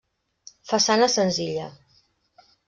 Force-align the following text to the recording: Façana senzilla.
Façana 0.71 1.09
senzilla. 1.17 1.69